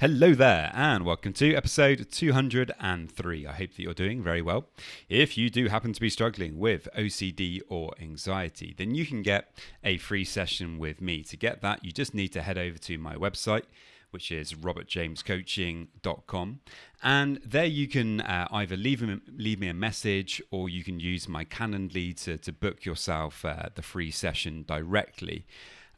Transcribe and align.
Hello 0.00 0.32
there, 0.32 0.70
and 0.74 1.04
welcome 1.04 1.32
to 1.32 1.56
episode 1.56 2.06
203. 2.12 3.46
I 3.48 3.52
hope 3.52 3.70
that 3.70 3.82
you're 3.82 3.92
doing 3.92 4.22
very 4.22 4.40
well. 4.40 4.68
If 5.08 5.36
you 5.36 5.50
do 5.50 5.66
happen 5.66 5.92
to 5.92 6.00
be 6.00 6.08
struggling 6.08 6.56
with 6.56 6.86
OCD 6.96 7.62
or 7.68 7.94
anxiety, 8.00 8.76
then 8.78 8.94
you 8.94 9.04
can 9.04 9.22
get 9.22 9.58
a 9.82 9.98
free 9.98 10.24
session 10.24 10.78
with 10.78 11.00
me. 11.00 11.24
To 11.24 11.36
get 11.36 11.62
that, 11.62 11.84
you 11.84 11.90
just 11.90 12.14
need 12.14 12.28
to 12.28 12.42
head 12.42 12.56
over 12.56 12.78
to 12.78 12.96
my 12.96 13.16
website, 13.16 13.64
which 14.12 14.30
is 14.30 14.54
robertjamescoaching.com. 14.54 16.60
And 17.02 17.40
there 17.44 17.64
you 17.64 17.88
can 17.88 18.20
uh, 18.20 18.46
either 18.52 18.76
leave, 18.76 19.02
leave 19.36 19.58
me 19.58 19.66
a 19.66 19.74
message 19.74 20.40
or 20.52 20.68
you 20.68 20.84
can 20.84 21.00
use 21.00 21.26
my 21.26 21.44
Calendly 21.44 22.14
to, 22.22 22.38
to 22.38 22.52
book 22.52 22.84
yourself 22.84 23.44
uh, 23.44 23.70
the 23.74 23.82
free 23.82 24.12
session 24.12 24.62
directly 24.62 25.44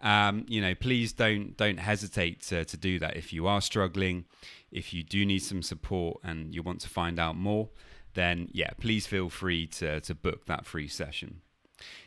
um, 0.00 0.46
you 0.48 0.60
know, 0.60 0.74
please 0.74 1.12
don't 1.12 1.56
don't 1.56 1.78
hesitate 1.78 2.42
to, 2.42 2.64
to 2.64 2.76
do 2.76 2.98
that. 2.98 3.16
If 3.16 3.32
you 3.32 3.46
are 3.46 3.60
struggling, 3.60 4.24
if 4.70 4.94
you 4.94 5.02
do 5.02 5.26
need 5.26 5.40
some 5.40 5.62
support 5.62 6.20
and 6.22 6.54
you 6.54 6.62
want 6.62 6.80
to 6.82 6.88
find 6.88 7.18
out 7.18 7.36
more, 7.36 7.68
then 8.14 8.48
yeah, 8.52 8.70
please 8.78 9.06
feel 9.06 9.28
free 9.28 9.66
to, 9.66 10.00
to 10.00 10.14
book 10.14 10.46
that 10.46 10.66
free 10.66 10.88
session. 10.88 11.42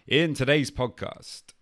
In 0.07 0.33
today's 0.33 0.71
podcast, 0.71 1.53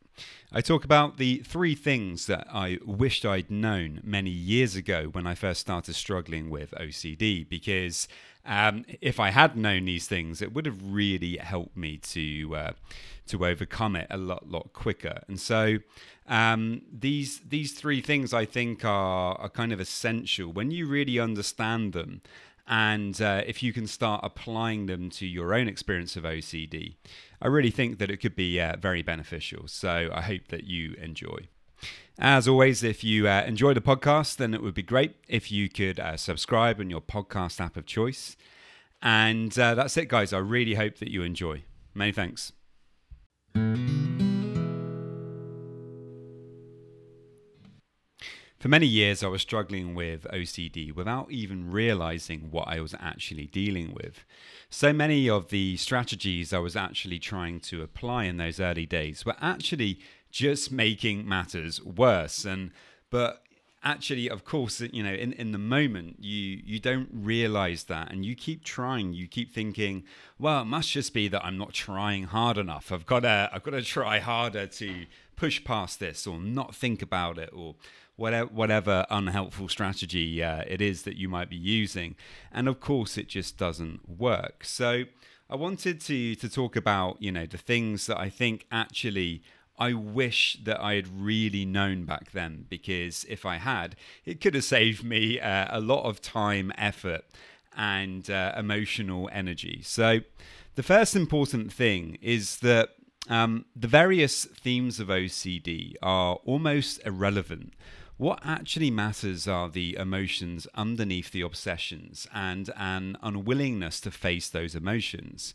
I 0.51 0.61
talk 0.61 0.83
about 0.83 1.17
the 1.17 1.37
three 1.39 1.75
things 1.75 2.25
that 2.25 2.45
I 2.51 2.79
wished 2.85 3.25
I'd 3.25 3.49
known 3.49 4.01
many 4.03 4.29
years 4.29 4.75
ago 4.75 5.05
when 5.11 5.25
I 5.25 5.33
first 5.33 5.61
started 5.61 5.95
struggling 5.95 6.49
with 6.49 6.71
OCD 6.71 7.47
because 7.47 8.07
um, 8.45 8.85
if 9.01 9.19
I 9.19 9.29
had 9.29 9.55
known 9.55 9.85
these 9.85 10.07
things, 10.07 10.41
it 10.41 10.53
would 10.53 10.65
have 10.65 10.79
really 10.83 11.37
helped 11.37 11.77
me 11.77 11.97
to 11.97 12.55
uh, 12.55 12.71
to 13.27 13.45
overcome 13.45 13.95
it 13.95 14.07
a 14.09 14.17
lot 14.17 14.49
lot 14.49 14.73
quicker. 14.73 15.21
And 15.27 15.39
so 15.39 15.77
um, 16.27 16.81
these 16.91 17.39
these 17.47 17.73
three 17.73 18.01
things 18.01 18.33
I 18.33 18.45
think 18.45 18.83
are 18.83 19.35
are 19.35 19.49
kind 19.49 19.71
of 19.71 19.79
essential 19.79 20.51
when 20.51 20.71
you 20.71 20.87
really 20.87 21.19
understand 21.19 21.93
them. 21.93 22.21
And 22.67 23.21
uh, 23.21 23.41
if 23.45 23.61
you 23.61 23.73
can 23.73 23.87
start 23.87 24.21
applying 24.23 24.85
them 24.85 25.09
to 25.11 25.25
your 25.25 25.53
own 25.53 25.67
experience 25.67 26.15
of 26.15 26.23
OCD, 26.23 26.95
I 27.41 27.47
really 27.47 27.71
think 27.71 27.99
that 27.99 28.09
it 28.11 28.17
could 28.17 28.35
be 28.35 28.59
uh, 28.59 28.77
very 28.77 29.01
beneficial. 29.01 29.67
So 29.67 30.09
I 30.13 30.21
hope 30.21 30.47
that 30.49 30.65
you 30.65 30.95
enjoy. 31.01 31.47
As 32.19 32.47
always, 32.47 32.83
if 32.83 33.03
you 33.03 33.27
uh, 33.27 33.43
enjoy 33.47 33.73
the 33.73 33.81
podcast, 33.81 34.37
then 34.37 34.53
it 34.53 34.61
would 34.61 34.75
be 34.75 34.83
great 34.83 35.15
if 35.27 35.51
you 35.51 35.69
could 35.69 35.99
uh, 35.99 36.17
subscribe 36.17 36.79
on 36.79 36.89
your 36.89 37.01
podcast 37.01 37.59
app 37.59 37.75
of 37.75 37.85
choice. 37.85 38.37
And 39.01 39.57
uh, 39.57 39.73
that's 39.73 39.97
it, 39.97 40.07
guys. 40.07 40.31
I 40.31 40.37
really 40.37 40.75
hope 40.75 40.97
that 40.97 41.09
you 41.09 41.23
enjoy. 41.23 41.63
Many 41.95 42.11
thanks. 42.11 42.53
For 48.61 48.67
many 48.67 48.85
years, 48.85 49.23
I 49.23 49.27
was 49.27 49.41
struggling 49.41 49.95
with 49.95 50.27
OCD 50.31 50.93
without 50.93 51.31
even 51.31 51.71
realizing 51.71 52.51
what 52.51 52.67
I 52.67 52.79
was 52.79 52.93
actually 52.99 53.47
dealing 53.47 53.91
with. 53.91 54.23
So 54.69 54.93
many 54.93 55.27
of 55.27 55.49
the 55.49 55.77
strategies 55.77 56.53
I 56.53 56.59
was 56.59 56.75
actually 56.75 57.17
trying 57.17 57.59
to 57.61 57.81
apply 57.81 58.25
in 58.25 58.37
those 58.37 58.59
early 58.59 58.85
days 58.85 59.25
were 59.25 59.35
actually 59.41 59.99
just 60.29 60.71
making 60.71 61.27
matters 61.27 61.83
worse. 61.83 62.45
And 62.45 62.69
but 63.09 63.41
actually 63.83 64.29
of 64.29 64.45
course 64.45 64.79
you 64.79 65.01
know 65.01 65.11
in, 65.11 65.33
in 65.33 65.53
the 65.53 65.57
moment 65.57 66.17
you 66.19 66.61
you 66.63 66.79
don't 66.79 67.09
realize 67.11 67.85
that 67.85 68.11
and 68.11 68.23
you 68.23 68.35
keep 68.35 68.63
trying 68.63 69.11
you 69.11 69.27
keep 69.27 69.51
thinking 69.51 70.03
well 70.37 70.61
it 70.61 70.65
must 70.65 70.91
just 70.91 71.15
be 71.15 71.27
that 71.27 71.43
i'm 71.43 71.57
not 71.57 71.73
trying 71.73 72.25
hard 72.25 72.59
enough 72.59 72.91
i've 72.91 73.07
got 73.07 73.21
to 73.21 73.49
i've 73.51 73.63
got 73.63 73.71
to 73.71 73.81
try 73.81 74.19
harder 74.19 74.67
to 74.67 75.07
push 75.35 75.63
past 75.63 75.99
this 75.99 76.27
or 76.27 76.37
not 76.37 76.75
think 76.75 77.01
about 77.01 77.39
it 77.39 77.49
or 77.53 77.73
whatever, 78.21 78.49
whatever 78.53 79.05
unhelpful 79.09 79.67
strategy 79.67 80.43
uh, 80.43 80.63
it 80.67 80.79
is 80.79 81.01
that 81.03 81.17
you 81.17 81.27
might 81.27 81.49
be 81.49 81.57
using. 81.57 82.15
And 82.51 82.69
of 82.69 82.79
course, 82.79 83.17
it 83.17 83.27
just 83.27 83.57
doesn't 83.57 84.07
work. 84.07 84.63
So 84.63 85.05
I 85.49 85.55
wanted 85.55 85.99
to 86.01 86.35
to 86.35 86.47
talk 86.47 86.75
about 86.75 87.21
you 87.21 87.31
know 87.31 87.45
the 87.45 87.57
things 87.57 88.05
that 88.05 88.19
I 88.19 88.29
think 88.29 88.65
actually 88.71 89.41
I 89.77 89.93
wish 89.93 90.57
that 90.63 90.79
I 90.79 90.93
had 90.93 91.07
really 91.07 91.65
known 91.65 92.05
back 92.05 92.31
then 92.31 92.67
because 92.69 93.25
if 93.27 93.45
I 93.45 93.57
had, 93.57 93.95
it 94.25 94.39
could 94.39 94.53
have 94.53 94.63
saved 94.63 95.03
me 95.03 95.39
uh, 95.39 95.65
a 95.71 95.81
lot 95.81 96.03
of 96.03 96.21
time, 96.21 96.71
effort, 96.77 97.23
and 97.75 98.29
uh, 98.29 98.53
emotional 98.55 99.27
energy. 99.33 99.81
So, 99.83 100.19
the 100.75 100.83
first 100.83 101.15
important 101.15 101.73
thing 101.73 102.19
is 102.21 102.57
that 102.59 102.89
um, 103.27 103.65
the 103.75 103.87
various 103.87 104.45
themes 104.45 104.99
of 104.99 105.07
OCD 105.07 105.95
are 106.03 106.35
almost 106.45 107.01
irrelevant 107.03 107.73
what 108.17 108.39
actually 108.43 108.91
matters 108.91 109.47
are 109.47 109.69
the 109.69 109.95
emotions 109.95 110.67
underneath 110.75 111.31
the 111.31 111.41
obsessions 111.41 112.27
and 112.33 112.69
an 112.75 113.17
unwillingness 113.21 113.99
to 114.01 114.11
face 114.11 114.49
those 114.49 114.75
emotions. 114.75 115.53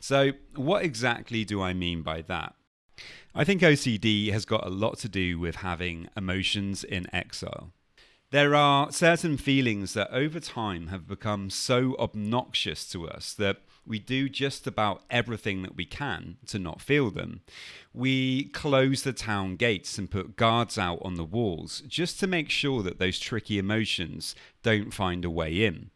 So, 0.00 0.32
what 0.54 0.84
exactly 0.84 1.44
do 1.44 1.60
I 1.60 1.72
mean 1.74 2.02
by 2.02 2.22
that? 2.22 2.54
I 3.34 3.44
think 3.44 3.62
OCD 3.62 4.32
has 4.32 4.44
got 4.44 4.66
a 4.66 4.70
lot 4.70 4.98
to 4.98 5.08
do 5.08 5.38
with 5.38 5.56
having 5.56 6.08
emotions 6.16 6.82
in 6.82 7.12
exile. 7.14 7.72
There 8.30 8.54
are 8.54 8.92
certain 8.92 9.36
feelings 9.36 9.94
that 9.94 10.10
over 10.10 10.38
time 10.40 10.88
have 10.88 11.08
become 11.08 11.50
so 11.50 11.96
obnoxious 11.98 12.88
to 12.90 13.08
us 13.08 13.32
that 13.34 13.58
we 13.88 13.98
do 13.98 14.28
just 14.28 14.66
about 14.66 15.02
everything 15.10 15.62
that 15.62 15.76
we 15.76 15.84
can 15.84 16.36
to 16.46 16.58
not 16.58 16.80
feel 16.80 17.10
them. 17.10 17.40
We 17.92 18.44
close 18.44 19.02
the 19.02 19.12
town 19.12 19.56
gates 19.56 19.98
and 19.98 20.10
put 20.10 20.36
guards 20.36 20.78
out 20.78 20.98
on 21.02 21.14
the 21.14 21.24
walls 21.24 21.82
just 21.86 22.20
to 22.20 22.26
make 22.26 22.50
sure 22.50 22.82
that 22.82 22.98
those 22.98 23.18
tricky 23.18 23.58
emotions 23.58 24.34
don't 24.62 24.92
find 24.92 25.24
a 25.24 25.30
way 25.30 25.64
in. 25.64 25.90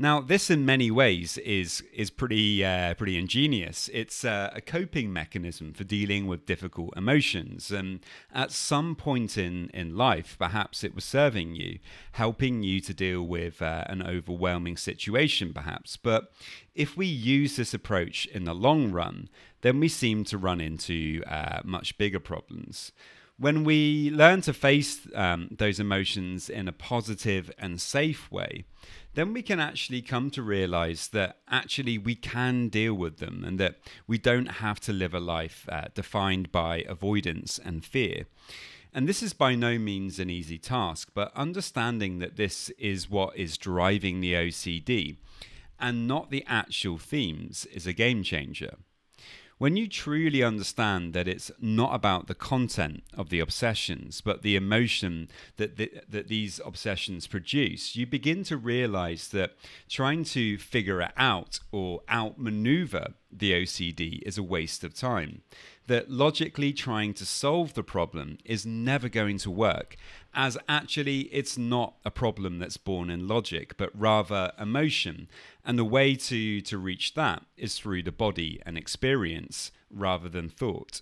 Now, 0.00 0.20
this 0.20 0.48
in 0.48 0.64
many 0.64 0.92
ways 0.92 1.38
is 1.38 1.82
is 1.92 2.08
pretty 2.08 2.64
uh, 2.64 2.94
pretty 2.94 3.18
ingenious. 3.18 3.90
It's 3.92 4.24
uh, 4.24 4.50
a 4.54 4.60
coping 4.60 5.12
mechanism 5.12 5.72
for 5.72 5.82
dealing 5.82 6.28
with 6.28 6.46
difficult 6.46 6.96
emotions, 6.96 7.72
and 7.72 7.98
at 8.32 8.52
some 8.52 8.94
point 8.94 9.36
in 9.36 9.70
in 9.74 9.96
life, 9.96 10.36
perhaps 10.38 10.84
it 10.84 10.94
was 10.94 11.04
serving 11.04 11.56
you, 11.56 11.80
helping 12.12 12.62
you 12.62 12.80
to 12.82 12.94
deal 12.94 13.24
with 13.24 13.60
uh, 13.60 13.82
an 13.88 14.06
overwhelming 14.06 14.76
situation, 14.76 15.52
perhaps. 15.52 15.96
But 15.96 16.30
if 16.76 16.96
we 16.96 17.06
use 17.06 17.56
this 17.56 17.74
approach 17.74 18.24
in 18.26 18.44
the 18.44 18.54
long 18.54 18.92
run, 18.92 19.28
then 19.62 19.80
we 19.80 19.88
seem 19.88 20.22
to 20.26 20.38
run 20.38 20.60
into 20.60 21.24
uh, 21.26 21.62
much 21.64 21.98
bigger 21.98 22.20
problems 22.20 22.92
when 23.38 23.62
we 23.62 24.10
learn 24.10 24.40
to 24.42 24.52
face 24.52 25.06
um, 25.14 25.48
those 25.56 25.78
emotions 25.78 26.50
in 26.50 26.66
a 26.66 26.72
positive 26.72 27.50
and 27.56 27.80
safe 27.80 28.30
way, 28.32 28.64
then 29.14 29.32
we 29.32 29.42
can 29.42 29.60
actually 29.60 30.02
come 30.02 30.30
to 30.30 30.42
realize 30.42 31.08
that 31.08 31.38
actually 31.48 31.98
we 31.98 32.14
can 32.14 32.68
deal 32.68 32.94
with 32.94 33.18
them 33.18 33.44
and 33.44 33.58
that 33.60 33.76
we 34.06 34.18
don't 34.18 34.46
have 34.46 34.80
to 34.80 34.92
live 34.92 35.14
a 35.14 35.20
life 35.20 35.68
uh, 35.70 35.84
defined 35.94 36.50
by 36.50 36.84
avoidance 36.88 37.58
and 37.64 37.84
fear. 37.84 38.26
And 38.92 39.08
this 39.08 39.22
is 39.22 39.32
by 39.32 39.54
no 39.54 39.78
means 39.78 40.18
an 40.18 40.30
easy 40.30 40.58
task, 40.58 41.10
but 41.14 41.30
understanding 41.36 42.18
that 42.18 42.36
this 42.36 42.70
is 42.70 43.08
what 43.08 43.36
is 43.36 43.56
driving 43.56 44.20
the 44.20 44.34
OCD 44.34 45.16
and 45.78 46.08
not 46.08 46.30
the 46.30 46.44
actual 46.48 46.98
themes 46.98 47.66
is 47.66 47.86
a 47.86 47.92
game 47.92 48.24
changer. 48.24 48.74
When 49.58 49.76
you 49.76 49.88
truly 49.88 50.44
understand 50.44 51.14
that 51.14 51.26
it's 51.26 51.50
not 51.60 51.92
about 51.92 52.28
the 52.28 52.34
content 52.34 53.02
of 53.12 53.28
the 53.28 53.40
obsessions, 53.40 54.20
but 54.20 54.42
the 54.42 54.54
emotion 54.54 55.28
that, 55.56 55.76
the, 55.76 55.90
that 56.08 56.28
these 56.28 56.60
obsessions 56.64 57.26
produce, 57.26 57.96
you 57.96 58.06
begin 58.06 58.44
to 58.44 58.56
realize 58.56 59.28
that 59.28 59.56
trying 59.88 60.22
to 60.24 60.58
figure 60.58 61.00
it 61.00 61.10
out 61.16 61.58
or 61.72 62.02
outmaneuver 62.08 63.14
the 63.30 63.52
OCD 63.52 64.20
is 64.22 64.38
a 64.38 64.42
waste 64.42 64.84
of 64.84 64.94
time. 64.94 65.42
That 65.86 66.10
logically 66.10 66.72
trying 66.72 67.14
to 67.14 67.24
solve 67.24 67.74
the 67.74 67.82
problem 67.82 68.38
is 68.44 68.66
never 68.66 69.08
going 69.08 69.38
to 69.38 69.50
work, 69.50 69.96
as 70.34 70.58
actually 70.68 71.20
it's 71.32 71.56
not 71.56 71.94
a 72.04 72.10
problem 72.10 72.58
that's 72.58 72.76
born 72.76 73.08
in 73.08 73.26
logic, 73.26 73.76
but 73.76 73.98
rather 73.98 74.52
emotion. 74.58 75.28
And 75.64 75.78
the 75.78 75.84
way 75.84 76.14
to, 76.14 76.60
to 76.60 76.78
reach 76.78 77.14
that 77.14 77.44
is 77.56 77.78
through 77.78 78.02
the 78.02 78.12
body 78.12 78.60
and 78.66 78.76
experience 78.76 79.72
rather 79.90 80.28
than 80.28 80.48
thought. 80.48 81.00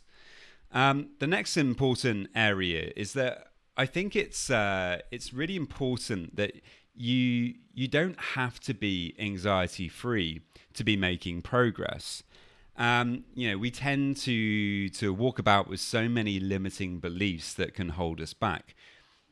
Um, 0.73 1.11
the 1.19 1.27
next 1.27 1.57
important 1.57 2.29
area 2.35 2.93
is 2.97 3.13
that 3.15 3.49
I 3.77 3.87
think 3.87 4.17
it's 4.17 4.51
uh, 4.51 5.01
it's 5.11 5.33
really 5.33 5.57
important 5.57 6.37
that 6.37 6.53
you 6.97 7.55
you 7.75 7.89
don't 7.89 8.19
have 8.19 8.59
to 8.61 8.75
be 8.75 9.15
anxiety 9.19 9.89
free 9.89 10.41
to 10.75 10.85
be 10.85 10.97
making 10.97 11.43
progress. 11.43 12.23
Um, 12.79 13.25
you 13.35 13.51
know, 13.51 13.59
we 13.59 13.71
tend 13.71 14.17
to 14.19 14.89
to 14.91 15.13
walk 15.13 15.39
about 15.39 15.69
with 15.69 15.81
so 15.81 16.09
many 16.09 16.41
limiting 16.41 16.99
beliefs 16.99 17.55
that 17.55 17.75
can 17.75 17.91
hold 17.91 18.21
us 18.21 18.35
back. 18.35 18.75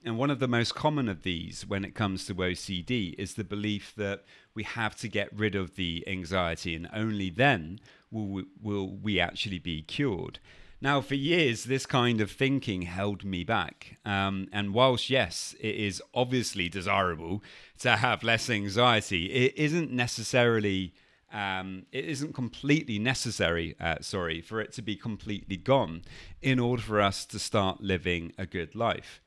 And 0.05 0.19
one 0.19 0.31
of 0.31 0.39
the 0.39 0.49
most 0.49 0.75
common 0.75 1.09
of 1.09 1.23
these 1.23 1.67
when 1.67 1.85
it 1.85 1.95
comes 1.95 2.27
to 2.27 2.35
OCD 2.35 3.15
is 3.19 3.35
the 3.35 3.45
belief 3.45 3.95
that 3.97 4.25
we 4.55 4.63
have 4.63 4.97
to 4.97 5.09
get 5.09 5.35
rid 5.35 5.55
of 5.55 5.77
the 5.77 6.05
anxiety 6.07 6.75
and 6.75 6.89
only 6.93 7.31
then 7.31 7.79
will 8.11 8.27
we, 8.27 8.45
will 8.63 8.89
we 8.89 9.19
actually 9.19 9.59
be 9.59 9.81
cured. 9.81 10.41
Now, 10.81 11.01
for 11.01 11.15
years, 11.15 11.65
this 11.65 11.87
kind 11.87 12.21
of 12.21 12.31
thinking 12.31 12.83
held 12.83 13.25
me 13.25 13.43
back. 13.45 13.99
Um, 14.05 14.49
and 14.53 14.75
whilst, 14.75 15.09
yes, 15.09 15.55
it 15.61 15.75
is 15.75 16.03
obviously 16.13 16.69
desirable 16.69 17.43
to 17.79 17.97
have 17.97 18.23
less 18.23 18.51
anxiety, 18.51 19.33
it 19.33 19.55
isn't 19.57 19.91
necessarily. 19.91 20.95
Um, 21.33 21.87
it 21.91 22.05
isn't 22.05 22.33
completely 22.33 23.01
necessary, 23.01 23.75
uh, 23.81 23.97
sorry, 24.03 24.41
for 24.41 24.61
it 24.61 24.73
to 24.75 24.83
be 24.83 24.95
completely 24.95 25.57
gone 25.57 26.03
in 26.41 26.61
order 26.61 26.81
for 26.81 27.01
us 27.01 27.25
to 27.25 27.41
start 27.41 27.81
living 27.81 28.33
a 28.39 28.47
good 28.47 28.77
life. 28.77 29.21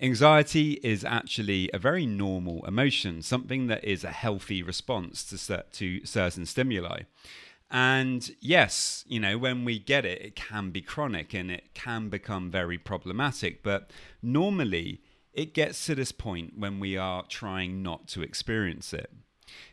Anxiety 0.00 0.80
is 0.82 1.04
actually 1.04 1.70
a 1.72 1.78
very 1.78 2.06
normal 2.06 2.64
emotion, 2.66 3.22
something 3.22 3.66
that 3.66 3.84
is 3.84 4.02
a 4.02 4.10
healthy 4.10 4.62
response 4.62 5.22
to, 5.24 5.64
to 5.72 6.06
certain 6.06 6.46
stimuli. 6.46 7.02
And 7.74 8.30
yes, 8.38 9.02
you 9.08 9.18
know, 9.18 9.38
when 9.38 9.64
we 9.64 9.78
get 9.78 10.04
it, 10.04 10.20
it 10.20 10.36
can 10.36 10.70
be 10.70 10.82
chronic 10.82 11.32
and 11.32 11.50
it 11.50 11.72
can 11.72 12.10
become 12.10 12.50
very 12.50 12.76
problematic. 12.76 13.62
But 13.62 13.90
normally, 14.22 15.00
it 15.32 15.54
gets 15.54 15.86
to 15.86 15.94
this 15.94 16.12
point 16.12 16.58
when 16.58 16.80
we 16.80 16.98
are 16.98 17.24
trying 17.26 17.82
not 17.82 18.08
to 18.08 18.20
experience 18.20 18.92
it. 18.92 19.10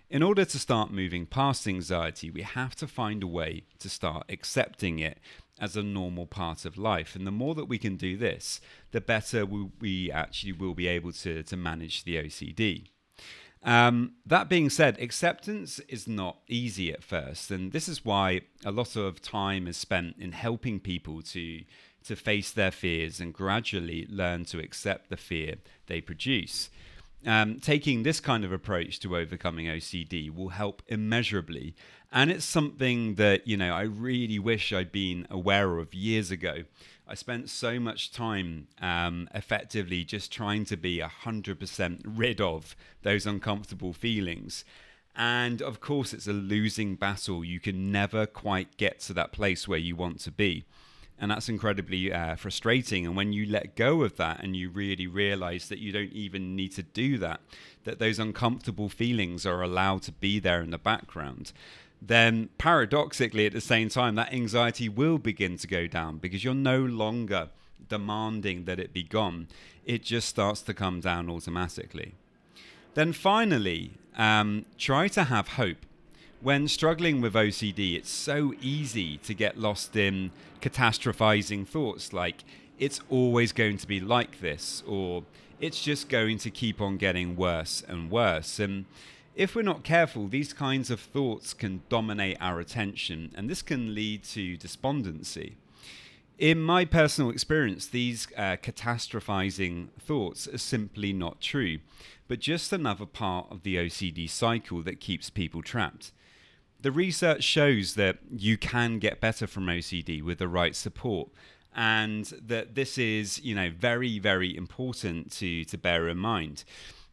In 0.09 0.23
order 0.23 0.45
to 0.45 0.57
start 0.57 0.93
moving 0.93 1.25
past 1.25 1.67
anxiety, 1.67 2.31
we 2.31 2.41
have 2.41 2.73
to 2.77 2.87
find 2.87 3.21
a 3.21 3.27
way 3.27 3.63
to 3.79 3.89
start 3.89 4.25
accepting 4.29 4.99
it 4.99 5.19
as 5.59 5.75
a 5.75 5.83
normal 5.83 6.25
part 6.25 6.63
of 6.63 6.77
life. 6.77 7.17
And 7.17 7.27
the 7.27 7.31
more 7.31 7.53
that 7.55 7.65
we 7.65 7.77
can 7.77 7.97
do 7.97 8.15
this, 8.15 8.61
the 8.91 9.01
better 9.01 9.45
we 9.45 10.09
actually 10.09 10.53
will 10.53 10.73
be 10.73 10.87
able 10.87 11.11
to, 11.11 11.43
to 11.43 11.57
manage 11.57 12.05
the 12.05 12.15
OCD. 12.15 12.87
Um, 13.61 14.13
that 14.25 14.47
being 14.47 14.69
said, 14.69 14.99
acceptance 14.99 15.79
is 15.89 16.07
not 16.07 16.37
easy 16.47 16.91
at 16.93 17.03
first, 17.03 17.51
and 17.51 17.73
this 17.73 17.89
is 17.89 18.05
why 18.05 18.41
a 18.63 18.71
lot 18.71 18.95
of 18.95 19.21
time 19.21 19.67
is 19.67 19.75
spent 19.75 20.15
in 20.17 20.31
helping 20.31 20.79
people 20.79 21.21
to 21.23 21.63
to 22.05 22.15
face 22.15 22.51
their 22.51 22.71
fears 22.71 23.19
and 23.19 23.33
gradually 23.33 24.07
learn 24.09 24.45
to 24.45 24.57
accept 24.57 25.09
the 25.09 25.17
fear 25.17 25.55
they 25.87 25.99
produce. 25.99 26.69
Um, 27.25 27.59
taking 27.59 28.03
this 28.03 28.21
kind 28.21 28.45
of 28.45 28.53
approach 28.53 29.01
to 29.01 29.17
overcoming 29.17 29.65
OCD 29.65 30.33
will 30.33 30.49
help 30.49 30.81
immeasurably, 30.87 31.75
and 32.13 32.31
it's 32.31 32.45
something 32.45 33.15
that 33.15 33.45
you 33.45 33.57
know 33.57 33.73
I 33.73 33.81
really 33.81 34.39
wish 34.39 34.71
I'd 34.71 34.93
been 34.93 35.27
aware 35.29 35.79
of 35.79 35.93
years 35.93 36.31
ago. 36.31 36.63
I 37.09 37.15
spent 37.15 37.49
so 37.49 37.79
much 37.79 38.11
time 38.11 38.67
um, 38.79 39.27
effectively 39.33 40.03
just 40.03 40.31
trying 40.31 40.63
to 40.65 40.77
be 40.77 40.99
100% 40.99 42.01
rid 42.05 42.39
of 42.39 42.75
those 43.01 43.25
uncomfortable 43.25 43.93
feelings. 43.93 44.63
And 45.15 45.59
of 45.59 45.81
course, 45.81 46.13
it's 46.13 46.27
a 46.27 46.33
losing 46.33 46.95
battle. 46.95 47.43
You 47.43 47.59
can 47.59 47.91
never 47.91 48.27
quite 48.27 48.77
get 48.77 48.99
to 49.01 49.13
that 49.13 49.31
place 49.31 49.67
where 49.67 49.79
you 49.79 49.95
want 49.95 50.19
to 50.21 50.31
be. 50.31 50.65
And 51.19 51.31
that's 51.31 51.49
incredibly 51.49 52.13
uh, 52.13 52.35
frustrating. 52.35 53.07
And 53.07 53.15
when 53.15 53.33
you 53.33 53.47
let 53.47 53.75
go 53.75 54.03
of 54.03 54.15
that 54.17 54.43
and 54.43 54.55
you 54.55 54.69
really 54.69 55.07
realize 55.07 55.67
that 55.69 55.79
you 55.79 55.91
don't 55.91 56.13
even 56.13 56.55
need 56.55 56.73
to 56.73 56.83
do 56.83 57.17
that, 57.17 57.41
that 57.85 57.97
those 57.97 58.19
uncomfortable 58.19 58.87
feelings 58.87 59.47
are 59.47 59.63
allowed 59.63 60.03
to 60.03 60.11
be 60.11 60.37
there 60.37 60.61
in 60.61 60.69
the 60.69 60.77
background, 60.77 61.53
then 62.01 62.49
paradoxically 62.57 63.45
at 63.45 63.53
the 63.53 63.61
same 63.61 63.89
time 63.89 64.15
that 64.15 64.33
anxiety 64.33 64.87
will 64.87 65.17
begin 65.17 65.57
to 65.57 65.67
go 65.67 65.87
down 65.87 66.17
because 66.17 66.43
you're 66.43 66.53
no 66.53 66.79
longer 66.79 67.49
demanding 67.87 68.65
that 68.65 68.79
it 68.79 68.93
be 68.93 69.03
gone. 69.03 69.47
It 69.85 70.03
just 70.03 70.27
starts 70.27 70.61
to 70.63 70.73
come 70.73 71.01
down 71.01 71.29
automatically. 71.29 72.13
Then 72.93 73.13
finally 73.13 73.93
um, 74.17 74.65
try 74.77 75.07
to 75.09 75.25
have 75.25 75.49
hope. 75.49 75.85
When 76.41 76.69
struggling 76.69 77.19
with 77.19 77.33
ocd 77.33 77.97
it's 77.97 78.09
so 78.09 78.53
easy 78.61 79.17
to 79.17 79.33
get 79.33 79.57
lost 79.57 79.95
in 79.97 80.31
catastrophizing 80.61 81.67
thoughts 81.67 82.13
like 82.13 82.45
it's 82.77 83.01
always 83.09 83.51
going 83.51 83.77
to 83.77 83.85
be 83.85 83.99
like 83.99 84.39
this 84.39 84.81
or 84.87 85.23
it's 85.59 85.81
just 85.81 86.07
going 86.07 86.37
to 86.37 86.49
keep 86.49 86.79
on 86.79 86.97
getting 86.97 87.35
worse 87.35 87.83
and 87.87 88.09
worse. 88.09 88.59
And 88.59 88.85
if 89.35 89.55
we're 89.55 89.61
not 89.61 89.83
careful, 89.83 90.27
these 90.27 90.53
kinds 90.53 90.89
of 90.91 90.99
thoughts 90.99 91.53
can 91.53 91.81
dominate 91.89 92.37
our 92.39 92.59
attention, 92.59 93.31
and 93.35 93.49
this 93.49 93.61
can 93.61 93.93
lead 93.93 94.23
to 94.25 94.57
despondency. 94.57 95.55
In 96.37 96.61
my 96.61 96.85
personal 96.85 97.29
experience, 97.29 97.87
these 97.87 98.27
uh, 98.37 98.55
catastrophizing 98.57 99.89
thoughts 99.99 100.47
are 100.47 100.57
simply 100.57 101.11
not 101.11 101.41
true, 101.41 101.79
but 102.27 102.39
just 102.39 102.71
another 102.71 103.05
part 103.05 103.47
of 103.51 103.63
the 103.63 103.75
OCD 103.75 104.29
cycle 104.29 104.81
that 104.83 104.99
keeps 104.99 105.29
people 105.29 105.61
trapped. 105.61 106.11
The 106.81 106.91
research 106.91 107.43
shows 107.43 107.95
that 107.95 108.19
you 108.31 108.57
can 108.57 108.99
get 108.99 109.19
better 109.19 109.47
from 109.47 109.65
OCD 109.65 110.23
with 110.23 110.37
the 110.37 110.47
right 110.47 110.75
support, 110.75 111.29
and 111.75 112.25
that 112.41 112.75
this 112.75 112.97
is, 112.97 113.43
you 113.43 113.53
know, 113.53 113.69
very, 113.69 114.17
very 114.17 114.55
important 114.55 115.31
to, 115.33 115.65
to 115.65 115.77
bear 115.77 116.07
in 116.07 116.17
mind 116.17 116.63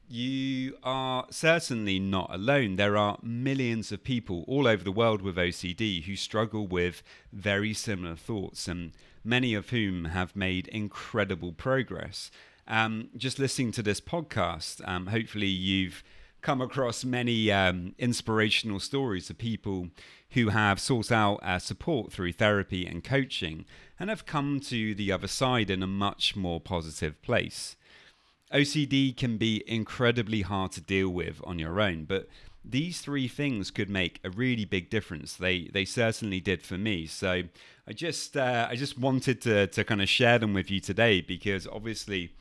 you 0.08 0.76
are 0.82 1.26
certainly 1.30 1.98
not 1.98 2.28
alone. 2.32 2.76
There 2.76 2.96
are 2.96 3.18
millions 3.22 3.90
of 3.90 4.04
people 4.04 4.44
all 4.46 4.66
over 4.66 4.84
the 4.84 4.92
world 4.92 5.22
with 5.22 5.36
OCD 5.36 6.04
who 6.04 6.16
struggle 6.16 6.66
with 6.66 7.02
very 7.32 7.74
similar 7.74 8.16
thoughts, 8.16 8.68
and 8.68 8.92
many 9.24 9.54
of 9.54 9.70
whom 9.70 10.06
have 10.06 10.36
made 10.36 10.68
incredible 10.68 11.52
progress. 11.52 12.30
Um, 12.68 13.08
just 13.16 13.38
listening 13.38 13.72
to 13.72 13.82
this 13.82 14.00
podcast, 14.00 14.86
um, 14.88 15.08
hopefully, 15.08 15.46
you've 15.46 16.02
come 16.40 16.60
across 16.60 17.04
many 17.04 17.50
um, 17.50 17.94
inspirational 17.98 18.78
stories 18.78 19.30
of 19.30 19.38
people 19.38 19.88
who 20.30 20.50
have 20.50 20.78
sought 20.78 21.10
out 21.10 21.36
uh, 21.42 21.58
support 21.58 22.12
through 22.12 22.32
therapy 22.32 22.86
and 22.86 23.02
coaching 23.02 23.64
and 23.98 24.10
have 24.10 24.26
come 24.26 24.60
to 24.60 24.94
the 24.94 25.10
other 25.10 25.26
side 25.26 25.70
in 25.70 25.82
a 25.82 25.86
much 25.86 26.36
more 26.36 26.60
positive 26.60 27.20
place. 27.22 27.76
OCD 28.52 29.16
can 29.16 29.38
be 29.38 29.62
incredibly 29.66 30.42
hard 30.42 30.72
to 30.72 30.80
deal 30.80 31.08
with 31.08 31.40
on 31.44 31.58
your 31.58 31.80
own, 31.80 32.04
but 32.04 32.28
these 32.64 33.00
three 33.00 33.28
things 33.28 33.70
could 33.70 33.88
make 33.88 34.20
a 34.24 34.30
really 34.30 34.64
big 34.64 34.90
difference. 34.90 35.34
They 35.34 35.68
they 35.72 35.84
certainly 35.84 36.40
did 36.40 36.62
for 36.62 36.78
me. 36.78 37.06
So 37.06 37.42
I 37.86 37.92
just 37.92 38.36
uh, 38.36 38.66
I 38.70 38.76
just 38.76 38.98
wanted 38.98 39.40
to 39.42 39.66
to 39.68 39.84
kind 39.84 40.02
of 40.02 40.08
share 40.08 40.38
them 40.38 40.54
with 40.54 40.70
you 40.70 40.80
today 40.80 41.20
because 41.20 41.66
obviously, 41.66 42.32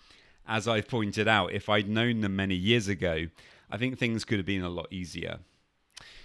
as 0.47 0.67
I've 0.67 0.88
pointed 0.88 1.27
out, 1.27 1.53
if 1.53 1.69
I'd 1.69 1.89
known 1.89 2.21
them 2.21 2.35
many 2.35 2.55
years 2.55 2.88
ago, 2.88 3.27
I 3.69 3.77
think 3.77 3.97
things 3.97 4.25
could 4.25 4.38
have 4.38 4.45
been 4.45 4.63
a 4.63 4.69
lot 4.69 4.88
easier. 4.91 5.39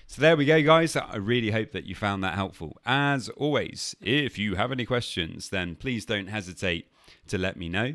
So 0.06 0.20
there 0.20 0.36
we 0.36 0.44
go, 0.44 0.60
guys. 0.60 0.96
I 0.96 1.16
really 1.16 1.52
hope 1.52 1.70
that 1.72 1.84
you 1.84 1.94
found 1.94 2.24
that 2.24 2.34
helpful. 2.34 2.78
As 2.84 3.28
always, 3.30 3.94
if 4.00 4.38
you 4.38 4.56
have 4.56 4.72
any 4.72 4.84
questions, 4.84 5.50
then 5.50 5.76
please 5.76 6.04
don't 6.04 6.26
hesitate 6.26 6.90
to 7.28 7.38
let 7.38 7.56
me 7.56 7.68
know 7.68 7.94